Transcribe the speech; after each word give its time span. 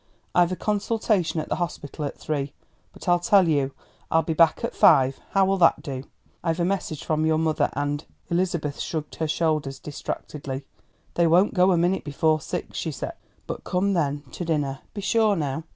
I've 0.33 0.51
a 0.51 0.55
consultation 0.55 1.39
at 1.41 1.47
the 1.49 1.57
hospital 1.57 2.03
at 2.05 2.17
three. 2.17 2.53
But 2.91 3.07
I'll 3.07 3.19
tell 3.19 3.47
you, 3.47 3.71
I'll 4.09 4.23
be 4.23 4.33
back 4.33 4.63
at 4.63 4.73
five; 4.73 5.19
how'll 5.33 5.57
that 5.57 5.83
do? 5.83 6.05
I've 6.43 6.59
a 6.59 6.65
message 6.65 7.03
from 7.03 7.23
your 7.23 7.37
mother, 7.37 7.69
and" 7.73 8.03
Elizabeth 8.31 8.79
shrugged 8.79 9.13
her 9.17 9.27
shoulders 9.27 9.77
distractedly. 9.77 10.65
"They 11.13 11.27
won't 11.27 11.53
go 11.53 11.71
a 11.71 11.77
minute 11.77 12.03
before 12.03 12.41
six," 12.41 12.79
she 12.79 12.91
said; 12.91 13.13
"but 13.45 13.63
come 13.63 13.93
then 13.93 14.23
to 14.31 14.43
dinner. 14.43 14.79
Be 14.95 15.01
sure 15.01 15.35
now!" 15.35 15.65